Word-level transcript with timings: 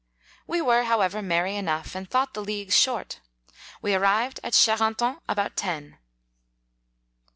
We 0.47 0.63
were, 0.63 0.85
however, 0.85 1.21
merry 1.21 1.55
enough, 1.55 1.93
and 1.93 2.09
thought 2.09 2.33
the 2.33 2.41
leagues 2.43 2.75
short. 2.75 3.19
We 3.83 3.93
arrived 3.93 4.39
at 4.43 4.53
Charenton 4.53 5.19
about 5.29 5.55
ten. 5.55 5.99